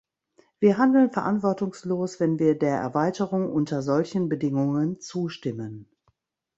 [0.59, 5.91] Wir handeln verantwortungslos, wenn wir der Erweiterung unter solchen Bedingungen zustimmen.